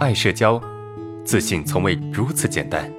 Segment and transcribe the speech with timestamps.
[0.00, 0.58] 爱社交，
[1.26, 2.90] 自信从未如此简单。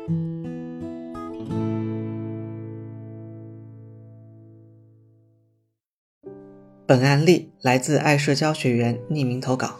[6.85, 9.79] 本案例来自爱社交学员匿名投稿。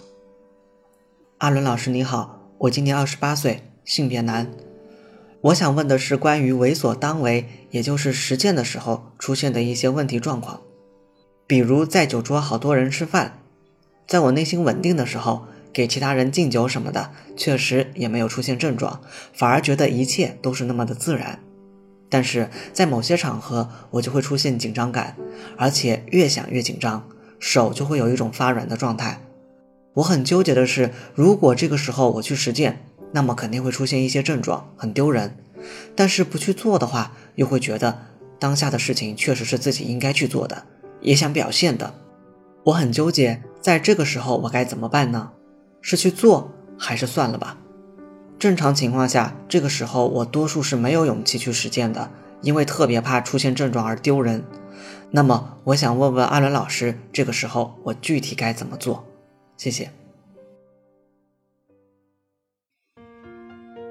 [1.38, 4.49] 阿伦老师你好，我今年二十八岁，性别男。
[5.42, 10.60] 我想问的是关于为所当为，也就是实践的时候出现的一些问题状况，
[11.46, 13.44] 比如在酒桌好多人吃饭，
[14.08, 19.02] 在我内心稳定的时候，给其他人敬酒什么的，确实也没有出现症状，
[19.34, 21.39] 反而觉得一切都是那么的自然。
[22.09, 25.16] 但是在某些场合，我就会出现紧张感，
[25.57, 27.07] 而且越想越紧张，
[27.39, 29.21] 手就会有一种发软的状态。
[29.94, 35.30] 我很纠结的是，如果这个时候我去实践，那么肯定会出现一些症状，很丢人；
[35.95, 37.99] 但是不去做的话，又会觉得
[38.38, 40.66] 当下的事情确实是自己应该去做的，
[41.02, 41.94] 也想表现的。
[42.66, 45.31] 我很纠结，在这个时候我该怎么办呢？
[45.81, 47.58] 是去做，还是算了吧？
[48.39, 52.09] 正常情况下，这个时候我多数是没有勇气去实践的，
[52.42, 54.44] 因为特别怕出现症状而丢人。
[55.11, 59.03] 那么，我想问问阿伦老师，这个时候我具体该怎么做？
[59.58, 59.92] 谢谢。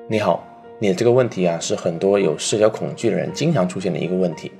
[0.08, 0.44] 你好，
[0.80, 4.50] 你的这个问题啊，是很多有社交恐惧的人经常出现的一个问题。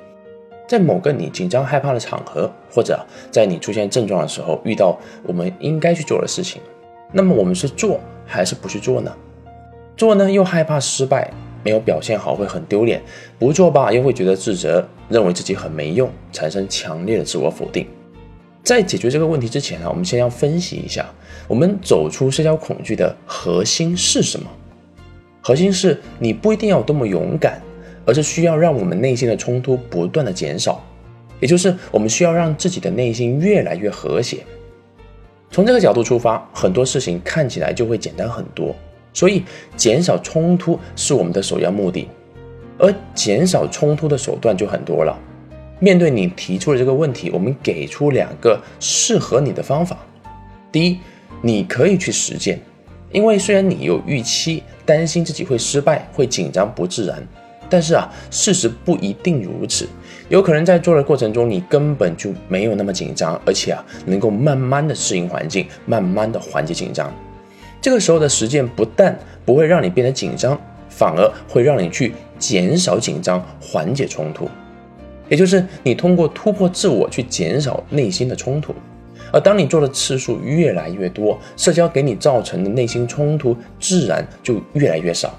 [0.69, 6.62] 在某个你紧张害怕的场合，或者在你出现症状的时候，遇到我们应该去做的事情，
[7.12, 9.12] 那么我们是做还是不去做呢？
[9.97, 11.30] 做呢又害怕失败，
[11.62, 13.00] 没有表现好会很丢脸；
[13.39, 17.86] 不做吧又会觉得自责，认为自己很没用，产生强烈的自我否定。
[18.62, 21.05] 在解决这个问题之前呢，我们先要分析一下，
[21.48, 24.47] 我们走出社交恐惧的核心是什么？
[25.42, 27.61] 核心是你不一定要多么勇敢，
[28.06, 30.84] 而是需要让我们内心的冲突不断的减少，
[31.41, 34.44] 也就是我们需要让自己的内心越来越和谐。
[35.50, 38.74] 从这个角度出发，很多事情看起来就会简单很多。
[39.12, 39.42] 所以，
[39.76, 42.08] 减少冲突是我们的首要目的，
[42.78, 45.18] 而减少冲突的手段就很多了。
[45.80, 49.98] 面对你提出的这个问题，我们给出两个适合你的方法。
[50.70, 50.98] 第一，
[51.42, 52.60] 你可以去实践，
[53.10, 57.26] 因为虽然你有预期，担心自己会失败、会紧张不自然，
[57.70, 59.88] 但是啊，事实不一定如此。
[60.28, 67.12] 有可能在做的过程中，你根本就没有那么紧张，而且啊，能够慢慢的适应环境，慢慢的缓解紧张。
[67.81, 74.48] 这个时候的实践不但不会让你变得紧张，反而会让你去减少紧张，缓解冲突。
[75.28, 78.75] 也就是你通过突破自我去减少内心的冲突。
[79.32, 85.32] 而当你做的次数越来越多，社交给你造成的内心冲突自然就越来越少。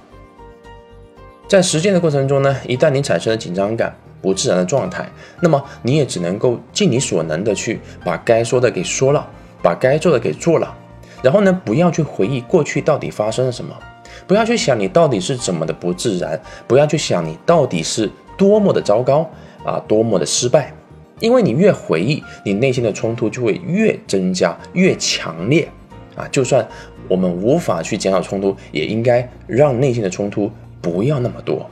[1.51, 5.05] 在实践的过程中呢，一旦你产生了紧张感、不自然的状态，
[5.41, 9.27] 那么你也只能够尽你所能的去把该说的给说了，
[9.61, 10.73] 把该做的给做了。
[11.21, 13.77] 然后呢，不要去回忆过去到底发生了什么，
[14.25, 19.29] 不要去想你到底是怎么的不自然，不要去想你到底是多么的糟糕
[19.65, 20.73] 啊，多么的失败，
[21.19, 25.67] 因为你越回忆，你内心的冲突就会越增加，越强烈
[26.15, 26.25] 啊。
[26.31, 26.65] 就算
[27.09, 30.49] 我们无法去减少冲突，也应该让内心的冲突
[30.81, 31.69] 不要那么多。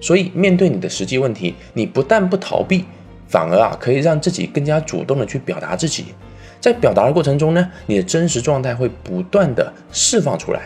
[0.00, 2.84] 所以，面对你的实际问题，你不但不逃避，
[3.26, 6.06] 反而啊，可以让自己更加主动的去表达自己。
[6.60, 10.62] 在表达的过程中呢，你的真实状态会不断的释放出来，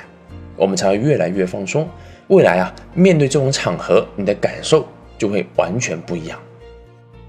[0.57, 1.89] 我们才会越来越放松。
[2.29, 4.87] 未来啊，面对这种场合，你的感受
[5.17, 6.39] 就会完全不一样。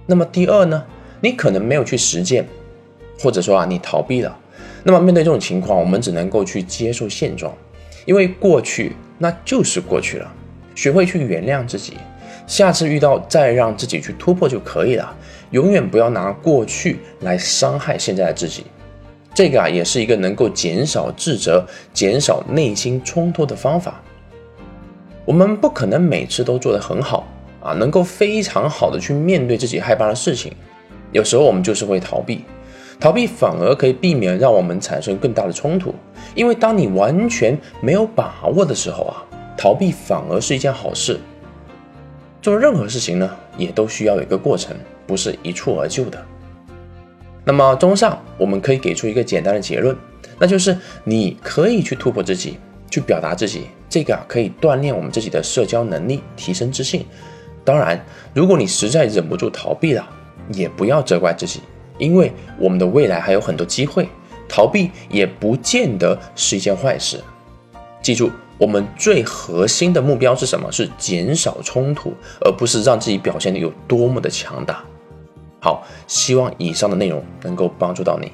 [0.05, 0.83] 那么第二呢，
[1.21, 2.47] 你可能没有去实践，
[3.19, 4.37] 或者说啊，你逃避了。
[4.83, 7.53] 那么面对这种情况，我们只能够去接受现状，
[8.05, 10.33] 因为过去那就是过去了，
[10.73, 11.93] 学会去原谅自己。
[12.47, 15.15] 下次遇到再让自己去突破就可以了，
[15.51, 18.65] 永远不要拿过去来伤害现在的自己。
[19.31, 24.01] 这个啊，也是一个能够减少自责、减少内心冲突的方法。
[25.23, 27.27] 我们不可能每次都做得很好
[27.61, 30.51] 啊，能够非常好的去面对自己害怕的事情。
[31.11, 32.43] 有时候我们就是会逃避，
[33.01, 35.93] 逃避反而可以避免让我们产生更大的冲突。
[36.35, 39.25] 因为当你完全没有把握的时候啊，
[39.57, 41.19] 逃避反而是一件好事。
[42.43, 44.77] 做任何事情呢，也都需要有一个过程，
[45.07, 46.23] 不是一蹴而就的。
[47.43, 49.97] 那么，综上，我们可以给出一个简单的结论，
[50.37, 52.59] 那就是你可以去突破自己，
[52.91, 57.03] 去表达自己，这个啊可以锻炼我们自己的社交能力，提升自信。
[57.65, 57.99] 当然，
[58.31, 60.07] 如果你实在忍不住逃避了，
[60.53, 61.61] 也不要责怪自己，
[61.97, 64.07] 因为我们的未来还有很多机会，
[64.47, 67.19] 逃避也不见得是一件坏事。
[68.01, 68.31] 记住。
[68.57, 70.71] 我们最核心的目标是什么？
[70.71, 74.83] 是减少冲突，而不是让自己表现的有多么的强大。
[75.59, 78.31] 好，希望以上的内容能够帮助到你。